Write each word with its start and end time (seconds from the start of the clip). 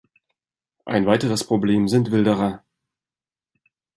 Ein 0.85 1.05
weiteres 1.05 1.43
Problem 1.43 1.87
sind 1.87 2.09
Wilderer. 2.09 2.63